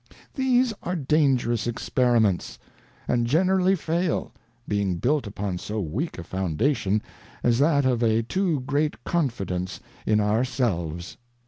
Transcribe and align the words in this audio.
These 0.33 0.73
are 0.81 0.95
dangerous 0.95 1.67
experiments, 1.67 2.57
and 3.07 3.27
generally 3.27 3.75
fail, 3.75 4.33
being 4.67 4.95
built 4.95 5.27
upon 5.27 5.59
so 5.59 5.79
weak 5.79 6.17
a 6.17 6.23
foundation, 6.23 7.03
as 7.43 7.59
that 7.59 7.85
of 7.85 8.01
a 8.01 8.23
too 8.23 8.61
great 8.61 9.03
Confidence 9.03 9.79
in 10.07 10.19
our 10.19 10.43
selves. 10.43 11.17